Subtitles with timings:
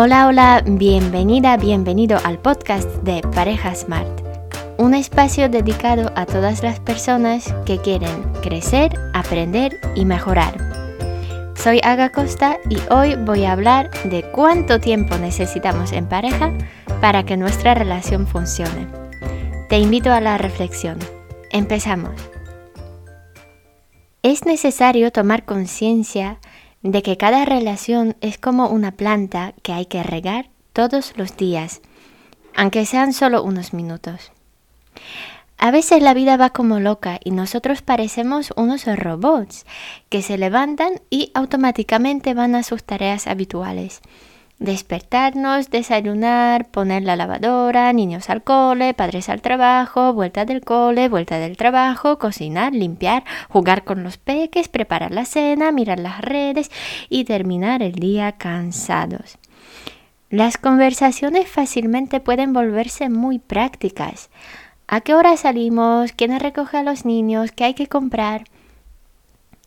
[0.00, 4.06] Hola, hola, bienvenida, bienvenido al podcast de Pareja Smart,
[4.76, 10.56] un espacio dedicado a todas las personas que quieren crecer, aprender y mejorar.
[11.56, 16.52] Soy Aga Costa y hoy voy a hablar de cuánto tiempo necesitamos en pareja
[17.00, 18.86] para que nuestra relación funcione.
[19.68, 21.00] Te invito a la reflexión.
[21.50, 22.12] Empezamos.
[24.22, 26.38] Es necesario tomar conciencia
[26.82, 31.80] de que cada relación es como una planta que hay que regar todos los días,
[32.54, 34.32] aunque sean solo unos minutos.
[35.58, 39.66] A veces la vida va como loca y nosotros parecemos unos robots
[40.08, 44.00] que se levantan y automáticamente van a sus tareas habituales
[44.58, 51.38] despertarnos, desayunar, poner la lavadora, niños al cole, padres al trabajo, vuelta del cole, vuelta
[51.38, 56.70] del trabajo, cocinar, limpiar, jugar con los peques, preparar la cena, mirar las redes
[57.08, 59.38] y terminar el día cansados.
[60.30, 64.28] Las conversaciones fácilmente pueden volverse muy prácticas.
[64.86, 66.12] ¿A qué hora salimos?
[66.12, 67.52] ¿Quién recoge a los niños?
[67.52, 68.44] ¿Qué hay que comprar?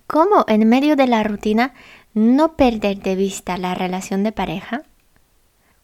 [0.05, 1.73] ¿Cómo en medio de la rutina
[2.13, 4.83] no perder de vista la relación de pareja,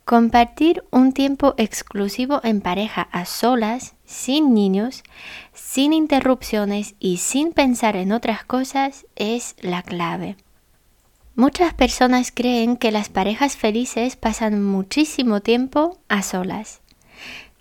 [0.05, 5.03] compartir un tiempo exclusivo en pareja a solas, sin niños,
[5.53, 10.37] sin interrupciones y sin pensar en otras cosas es la clave.
[11.35, 16.81] Muchas personas creen que las parejas felices pasan muchísimo tiempo a solas.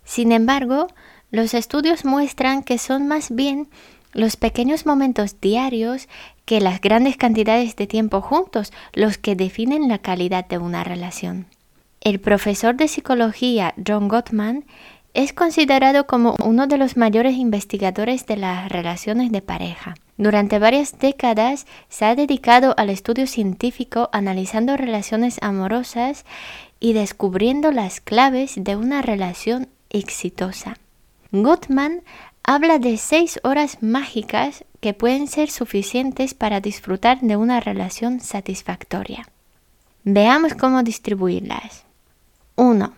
[0.03, 0.87] Sin embargo,
[1.29, 3.67] los estudios muestran que son más bien
[4.13, 6.07] los pequeños momentos diarios
[6.45, 11.47] que las grandes cantidades de tiempo juntos los que definen la calidad de una relación.
[12.01, 14.65] El profesor de psicología John Gottman
[15.13, 19.95] es considerado como uno de los mayores investigadores de las relaciones de pareja.
[20.17, 26.23] Durante varias décadas se ha dedicado al estudio científico analizando relaciones amorosas
[26.79, 30.77] y descubriendo las claves de una relación exitosa.
[31.31, 32.03] Gottman
[32.47, 39.27] habla de seis horas mágicas que pueden ser suficientes para disfrutar de una relación satisfactoria.
[40.05, 41.83] Veamos cómo distribuirlas.
[42.55, 42.93] 1.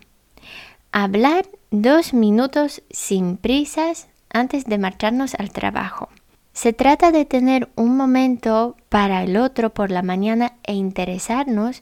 [0.92, 6.10] Hablar dos minutos sin prisas antes de marcharnos al trabajo.
[6.54, 11.82] Se trata de tener un momento para el otro por la mañana e interesarnos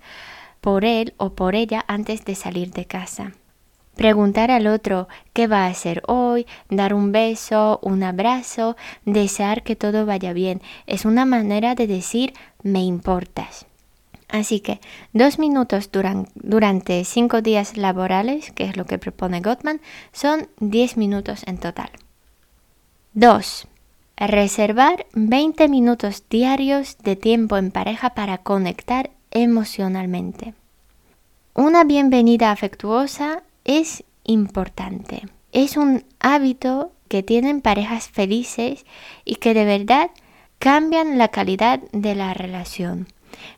[0.61, 3.33] por él o por ella antes de salir de casa.
[3.97, 9.75] Preguntar al otro qué va a hacer hoy, dar un beso, un abrazo, desear que
[9.75, 10.61] todo vaya bien.
[10.85, 13.65] Es una manera de decir me importas.
[14.29, 14.79] Así que
[15.13, 15.89] dos minutos
[16.35, 19.81] durante cinco días laborales, que es lo que propone Gottman,
[20.11, 21.89] son diez minutos en total.
[23.13, 23.67] 2.
[24.17, 30.53] Reservar 20 minutos diarios de tiempo en pareja para conectar emocionalmente.
[31.55, 35.27] Una bienvenida afectuosa es importante.
[35.51, 38.85] Es un hábito que tienen parejas felices
[39.23, 40.09] y que de verdad
[40.57, 43.07] cambian la calidad de la relación.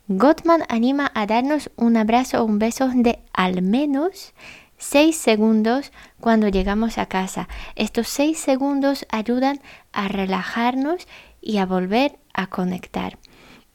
[0.07, 4.33] Gottman anima a darnos un abrazo o un beso de al menos
[4.77, 7.47] 6 segundos cuando llegamos a casa.
[7.75, 9.61] Estos 6 segundos ayudan
[9.93, 11.07] a relajarnos
[11.41, 13.17] y a volver a conectar.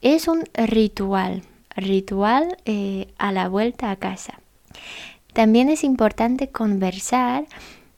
[0.02, 1.42] Es un ritual,
[1.76, 4.40] ritual eh, a la vuelta a casa.
[5.34, 7.44] También es importante conversar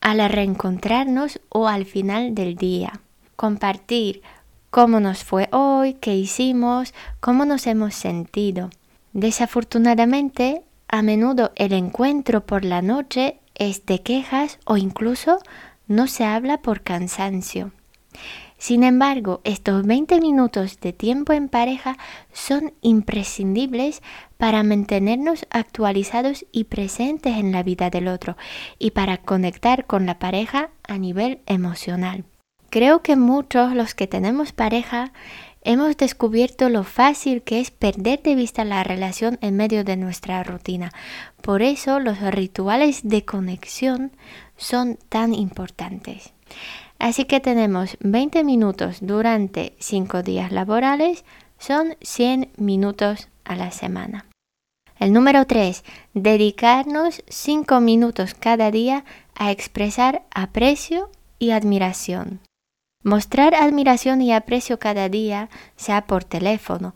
[0.01, 3.01] al reencontrarnos o al final del día.
[3.37, 4.23] Compartir
[4.71, 8.71] cómo nos fue hoy, qué hicimos, cómo nos hemos sentido.
[9.13, 15.39] Desafortunadamente, a menudo el encuentro por la noche es de quejas o incluso
[15.89, 17.71] no se habla por cansancio.
[18.59, 21.99] Sin embargo, estos 20 minutos de tiempo en pareja
[22.33, 24.03] son imprescindibles
[24.39, 28.37] para mantenernos actualizados y presentes en la vida del otro
[28.79, 32.25] y para conectar con la pareja a nivel emocional.
[32.71, 35.13] Creo que muchos los que tenemos pareja
[35.63, 40.43] hemos descubierto lo fácil que es perder de vista la relación en medio de nuestra
[40.43, 40.93] rutina.
[41.43, 44.13] Por eso los rituales de conexión
[44.57, 46.33] son tan importantes.
[46.99, 51.25] Así que tenemos 20 minutos durante 5 días laborales,
[51.59, 54.27] son 100 minutos a la semana.
[54.99, 55.85] El número 3,
[56.15, 59.05] dedicarnos 5 minutos cada día
[59.35, 62.41] a expresar aprecio y admiración.
[63.03, 66.95] Mostrar admiración y aprecio cada día, sea por teléfono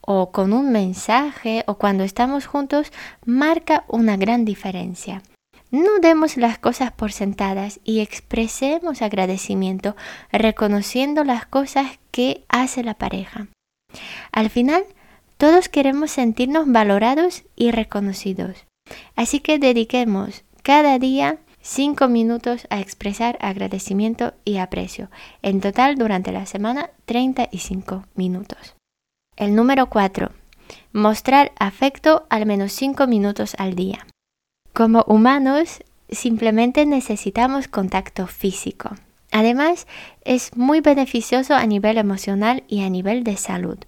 [0.00, 2.92] o con un mensaje o cuando estamos juntos,
[3.24, 5.22] marca una gran diferencia.
[5.72, 9.96] No demos las cosas por sentadas y expresemos agradecimiento
[10.30, 13.46] reconociendo las cosas que hace la pareja.
[14.32, 14.84] Al final,
[15.38, 18.66] todos queremos sentirnos valorados y reconocidos.
[19.16, 25.10] Así que dediquemos cada día 5 minutos a expresar agradecimiento y aprecio.
[25.40, 28.76] En total, durante la semana, 35 minutos.
[29.36, 30.32] El número 4.
[30.92, 34.06] Mostrar afecto al menos 5 minutos al día.
[34.72, 38.90] Como humanos, simplemente necesitamos contacto físico.
[39.30, 39.86] Además,
[40.24, 43.78] es muy beneficioso a nivel emocional y a nivel de salud.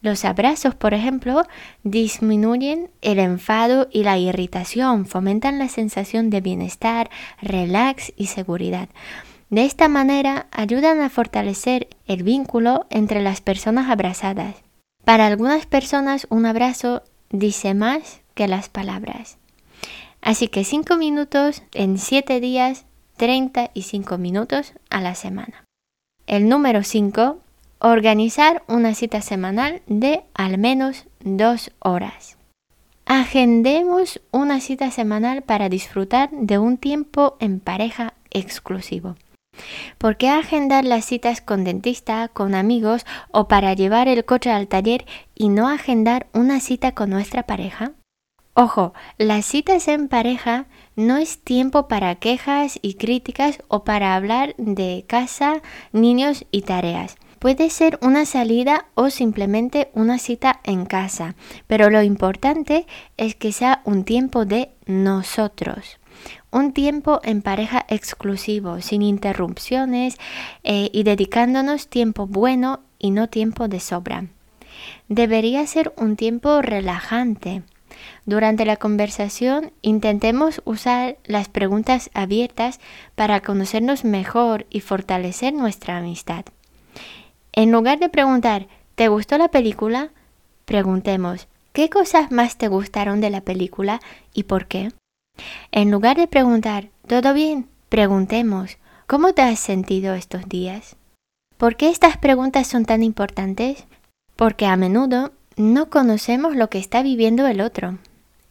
[0.00, 1.42] Los abrazos, por ejemplo,
[1.82, 7.10] disminuyen el enfado y la irritación, fomentan la sensación de bienestar,
[7.42, 8.88] relax y seguridad.
[9.50, 14.54] De esta manera ayudan a fortalecer el vínculo entre las personas abrazadas.
[15.04, 19.38] Para algunas personas un abrazo dice más que las palabras.
[20.20, 22.84] Así que 5 minutos en 7 días,
[23.16, 25.64] 35 minutos a la semana.
[26.26, 27.40] El número 5
[27.80, 32.36] Organizar una cita semanal de al menos dos horas.
[33.06, 39.14] Agendemos una cita semanal para disfrutar de un tiempo en pareja exclusivo.
[39.96, 44.66] ¿Por qué agendar las citas con dentista, con amigos o para llevar el coche al
[44.66, 45.06] taller
[45.36, 47.92] y no agendar una cita con nuestra pareja?
[48.60, 50.66] Ojo, las citas en pareja
[50.96, 55.62] no es tiempo para quejas y críticas o para hablar de casa,
[55.92, 57.14] niños y tareas.
[57.38, 61.36] Puede ser una salida o simplemente una cita en casa,
[61.68, 66.00] pero lo importante es que sea un tiempo de nosotros.
[66.50, 70.16] Un tiempo en pareja exclusivo, sin interrupciones
[70.64, 74.24] eh, y dedicándonos tiempo bueno y no tiempo de sobra.
[75.06, 77.62] Debería ser un tiempo relajante.
[78.26, 82.80] Durante la conversación intentemos usar las preguntas abiertas
[83.14, 86.44] para conocernos mejor y fortalecer nuestra amistad.
[87.52, 90.10] En lugar de preguntar, ¿te gustó la película?
[90.64, 94.00] Preguntemos, ¿qué cosas más te gustaron de la película
[94.34, 94.92] y por qué?
[95.72, 97.68] En lugar de preguntar, ¿todo bien?
[97.88, 100.96] Preguntemos, ¿cómo te has sentido estos días?
[101.56, 103.86] ¿Por qué estas preguntas son tan importantes?
[104.36, 107.98] Porque a menudo no conocemos lo que está viviendo el otro.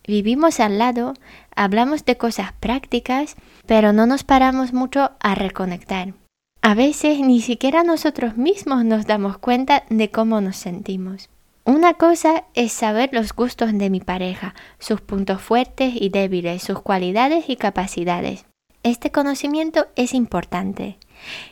[0.06, 1.14] Vivimos al lado,
[1.56, 6.14] hablamos de cosas prácticas, pero no nos paramos mucho a reconectar.
[6.62, 11.30] A veces ni siquiera nosotros mismos nos damos cuenta de cómo nos sentimos.
[11.64, 16.82] Una cosa es saber los gustos de mi pareja, sus puntos fuertes y débiles, sus
[16.82, 18.46] cualidades y capacidades.
[18.84, 20.98] Este conocimiento es importante.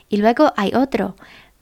[0.07, 1.15] Y luego hay otro,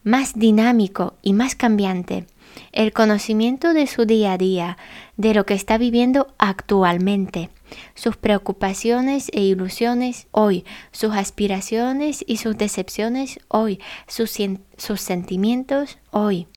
[0.03, 2.27] más dinámico y más cambiante,
[2.71, 4.77] el conocimiento de su día a día,
[5.17, 7.49] de lo que está viviendo actualmente,
[7.95, 14.31] sus preocupaciones e ilusiones hoy, sus aspiraciones y sus decepciones hoy, sus,
[15.01, 16.47] sentimientos hoy.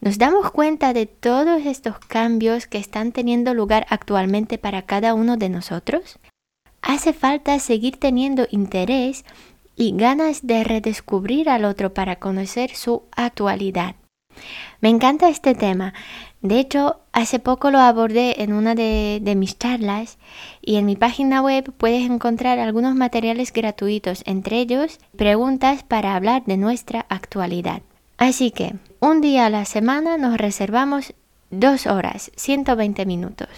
[0.00, 5.36] ¿Nos damos cuenta de todos estos cambios que están teniendo lugar actualmente para cada uno
[5.36, 6.18] de nosotros?
[6.82, 9.24] Hace falta seguir teniendo interés
[9.74, 13.96] y ganas de redescubrir al otro para conocer su actualidad.
[14.80, 15.94] Me encanta este tema.
[16.42, 20.18] De hecho, hace poco lo abordé en una de, mis charlas
[20.62, 26.44] y en mi página web puedes encontrar algunos materiales gratuitos, entre ellos preguntas para hablar
[26.44, 27.82] de nuestra actualidad.
[28.18, 31.14] Así que, un día a la semana nos reservamos
[31.50, 33.48] dos horas, 120 minutos.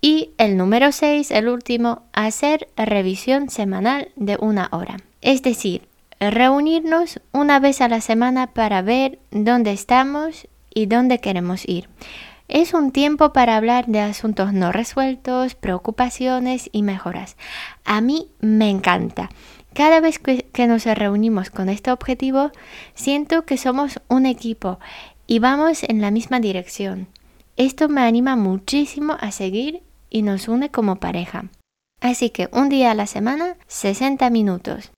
[0.00, 4.98] Y el número 6, el último, hacer revisión semanal de una hora.
[5.22, 5.88] Es decir,
[6.20, 11.88] reunirnos una vez a la semana para ver dónde estamos y dónde queremos ir.
[12.48, 17.36] Es un tiempo para hablar de asuntos no resueltos, preocupaciones y mejoras.
[17.84, 19.30] A mí me encanta.
[19.72, 22.52] Cada vez que, nos reunimos con este objetivo,
[22.94, 24.78] siento que somos un equipo
[25.26, 27.08] y vamos en la misma dirección.
[27.56, 31.46] Esto me anima muchísimo a seguir y nos une como pareja.
[32.00, 34.93] Así que un día a la semana, 60 minutos.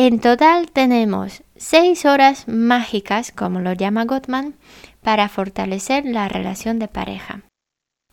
[0.00, 4.54] En total tenemos 6 horas mágicas, como lo llama Gottman,
[5.02, 7.42] para fortalecer la relación de pareja.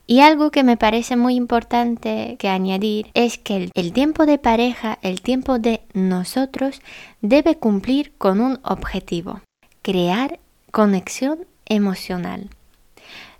[0.07, 4.97] Y algo que me parece muy importante que añadir es que el, tiempo de pareja,
[5.03, 6.81] el tiempo de nosotros,
[7.21, 9.41] debe cumplir con un objetivo,
[9.83, 10.39] crear
[10.71, 12.49] conexión emocional.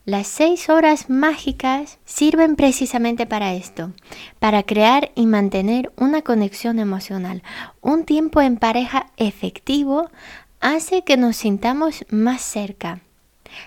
[0.05, 3.91] Las seis horas mágicas sirven precisamente para esto,
[4.37, 7.41] para crear y mantener una conexión emocional.
[7.81, 10.11] Un tiempo en pareja efectivo
[10.59, 12.99] hace que nos sintamos más cerca.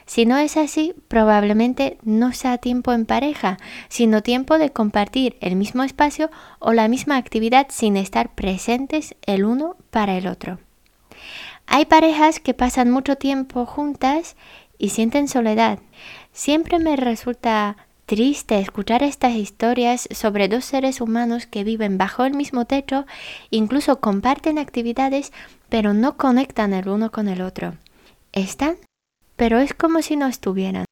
[0.07, 3.57] Si no es así, probablemente no sea tiempo en pareja,
[3.89, 6.31] sino tiempo de compartir el mismo espacio
[6.61, 10.61] o la misma actividad sin estar presentes el uno para el otro.
[11.67, 14.37] Hay parejas que pasan mucho tiempo juntas
[14.79, 15.81] y sienten soledad.
[16.33, 22.35] Siempre me resulta triste escuchar estas historias sobre dos seres humanos que viven bajo el
[22.35, 23.05] mismo techo,
[23.51, 25.33] incluso comparten actividades,
[25.69, 27.75] pero no conectan el uno con el otro.
[28.33, 28.77] Están,
[29.37, 30.87] pero es como si no estuvieran.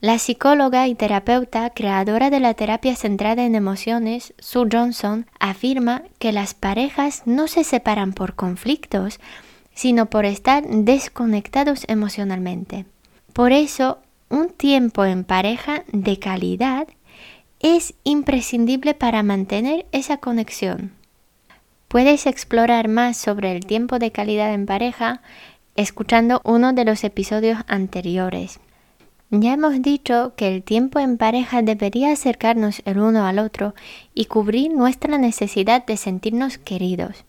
[0.00, 6.32] La psicóloga y terapeuta creadora de la terapia centrada en emociones, Sue Johnson, afirma que
[6.32, 9.20] las parejas no se separan por conflictos,
[9.74, 12.84] sino por estar desconectados emocionalmente.
[13.32, 13.98] Por eso,
[14.32, 16.88] un tiempo en pareja de calidad
[17.60, 20.92] es imprescindible para mantener esa conexión.
[21.86, 25.20] Puedes explorar más sobre el tiempo de calidad en pareja
[25.76, 28.58] escuchando uno de los episodios anteriores.
[29.30, 33.74] Ya hemos dicho que el tiempo en pareja debería acercarnos el uno al otro
[34.14, 37.26] y cubrir nuestra necesidad de sentirnos queridos.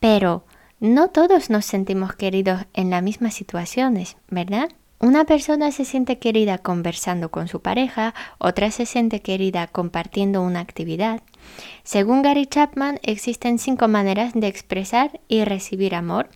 [0.00, 0.44] Pero
[0.80, 4.68] no todos nos sentimos queridos en las mismas situaciones, ¿verdad?
[4.98, 10.60] Una persona se siente querida conversando con su pareja, otra se siente querida compartiendo una
[10.60, 11.20] actividad.
[11.82, 16.30] Según Gary Chapman, existen cinco maneras de expresar y recibir amor.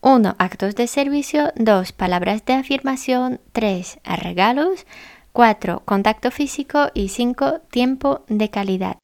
[0.00, 0.34] 1.
[0.38, 1.52] Actos de servicio.
[1.54, 1.92] 2.
[1.92, 3.40] Palabras de afirmación.
[3.52, 4.00] 3.
[4.20, 4.84] Regalos.
[5.32, 5.82] 4.
[5.84, 6.88] Contacto físico.
[6.94, 7.60] Y 5.
[7.70, 8.98] Tiempo de calidad.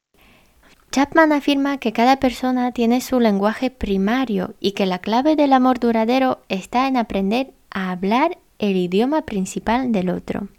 [0.91, 5.79] Chapman afirma que cada persona tiene su lenguaje primario y que la clave del amor
[5.79, 10.49] duradero está en aprender a hablar el idioma principal del otro.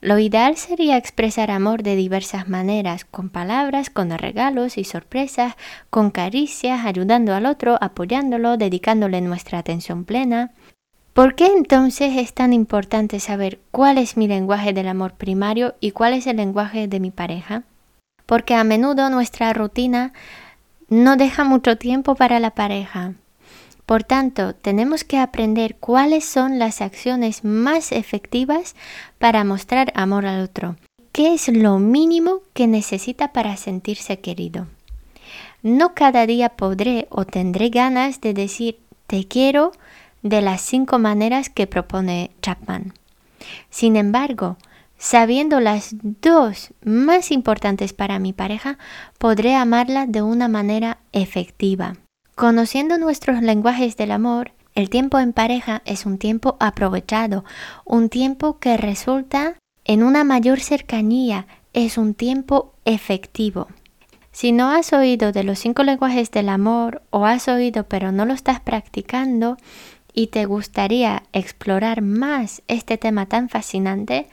[0.00, 5.56] Lo ideal sería expresar amor de diversas maneras, con palabras, con regalos y sorpresas,
[5.90, 10.52] con caricias, ayudando al otro, apoyándolo, dedicándole nuestra atención plena.
[11.14, 15.90] ¿Por qué entonces es tan importante saber cuál es mi lenguaje del amor primario y
[15.90, 17.64] cuál es el lenguaje de mi pareja?
[18.24, 20.12] Porque a menudo nuestra rutina
[20.88, 23.14] no deja mucho tiempo para la pareja.
[23.88, 28.76] Por tanto, tenemos que aprender cuáles son las acciones más efectivas
[29.18, 30.76] para mostrar amor al otro.
[31.10, 34.66] ¿Qué es lo mínimo que necesita para sentirse querido?
[35.62, 39.72] No cada día podré o tendré ganas de decir te quiero
[40.20, 42.92] de las cinco maneras que propone Chapman.
[43.70, 44.58] Sin embargo,
[44.98, 48.76] sabiendo las dos más importantes para mi pareja,
[49.16, 51.94] podré amarla de una manera efectiva.
[52.38, 57.44] Conociendo nuestros lenguajes del amor, el tiempo en pareja es un tiempo aprovechado,
[57.84, 63.66] un tiempo que resulta en una mayor cercanía, es un tiempo efectivo.
[64.30, 68.24] Si no has oído de los cinco lenguajes del amor o has oído pero no
[68.24, 69.56] lo estás practicando
[70.12, 74.28] y te gustaría explorar más este tema tan fascinante,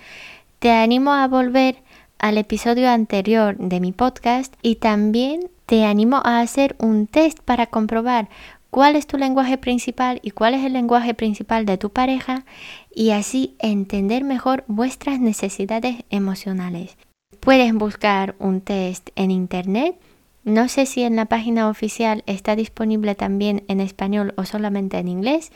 [0.60, 1.78] te animo a volver
[2.26, 7.68] al episodio anterior de mi podcast y también te animo a hacer un test para
[7.68, 8.30] comprobar
[8.72, 12.44] cuál es tu lenguaje principal y cuál es el lenguaje principal de tu pareja
[12.92, 16.98] y así entender mejor vuestras necesidades emocionales.
[17.42, 19.96] Puedes buscar un test en internet.
[20.44, 25.10] No sé si en la página oficial está disponible también en español o solamente en
[25.10, 25.52] inglés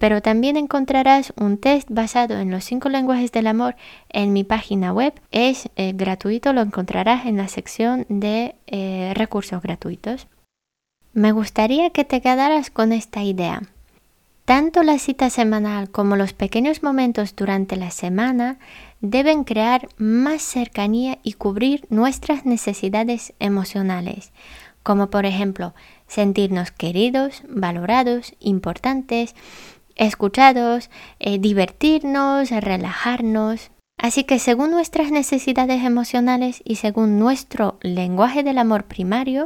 [0.00, 3.76] pero también encontrarás un test basado en los cinco lenguajes del amor
[4.08, 5.12] en mi página web.
[5.30, 10.26] Es eh, gratuito, lo encontrarás en la sección de eh, recursos gratuitos.
[11.12, 13.62] Me gustaría que te quedaras con esta idea.
[14.46, 18.56] Tanto la cita semanal como los pequeños momentos durante la semana
[19.02, 24.32] deben crear más cercanía y cubrir nuestras necesidades emocionales,
[24.82, 25.74] como por ejemplo
[26.06, 29.34] sentirnos queridos, valorados, importantes,
[30.00, 30.90] escuchados,
[31.20, 33.70] eh, divertirnos, relajarnos.
[33.98, 39.44] Así que según nuestras necesidades emocionales y según nuestro lenguaje del amor primario,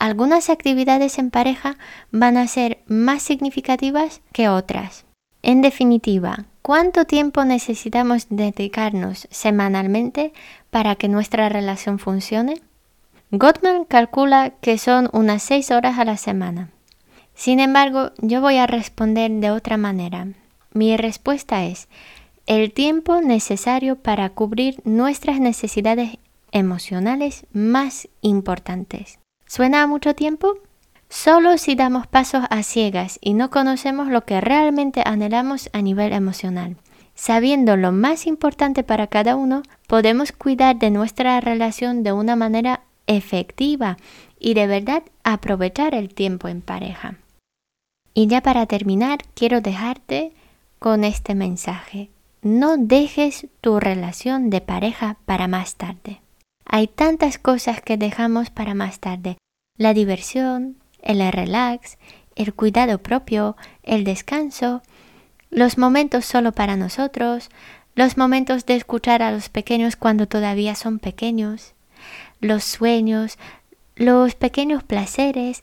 [0.00, 1.76] algunas actividades en pareja
[2.10, 5.04] van a ser más significativas que otras.
[5.42, 10.32] En definitiva, ¿cuánto tiempo necesitamos dedicarnos semanalmente
[10.70, 12.60] para que nuestra relación funcione?
[13.30, 16.70] Gottman calcula que son unas 6 horas a la semana.
[17.42, 20.28] Sin embargo, yo voy a responder de otra manera.
[20.74, 21.88] Mi respuesta es
[22.46, 26.18] el tiempo necesario para cubrir nuestras necesidades
[26.52, 29.18] emocionales más importantes.
[29.44, 30.54] ¿Suena a mucho tiempo?
[31.08, 36.12] Solo si damos pasos a ciegas y no conocemos lo que realmente anhelamos a nivel
[36.12, 36.76] emocional.
[37.16, 42.84] Sabiendo lo más importante para cada uno, podemos cuidar de nuestra relación de una manera
[43.08, 43.96] efectiva
[44.38, 47.16] y de verdad aprovechar el tiempo en pareja.
[48.14, 50.32] Y ya para terminar, quiero dejarte
[50.78, 52.10] con este mensaje.
[52.42, 56.20] No dejes tu relación de pareja para más tarde.
[56.64, 59.36] Hay tantas cosas que dejamos para más tarde.
[59.78, 61.98] La diversión, el relax,
[62.34, 64.82] el cuidado propio, el descanso,
[65.50, 67.50] los momentos solo para nosotros,
[67.94, 71.74] los momentos de escuchar a los pequeños cuando todavía son pequeños,
[72.40, 73.38] los sueños,
[73.96, 75.62] los pequeños placeres,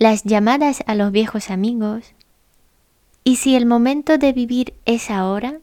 [0.00, 2.14] las llamadas a los viejos amigos.
[3.22, 5.58] ¿Y si el momento de vivir es ahora?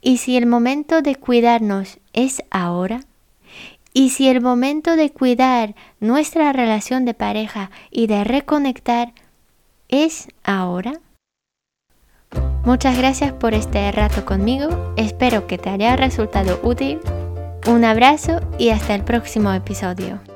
[0.00, 3.02] ¿Y si el momento de cuidarnos es ahora?
[3.92, 9.12] ¿Y si el momento de cuidar nuestra relación de pareja y de reconectar
[9.88, 10.94] es ahora?
[12.64, 16.98] Muchas gracias por este rato conmigo, espero que te haya resultado útil.
[17.66, 20.31] Un abrazo y hasta el próximo episodio.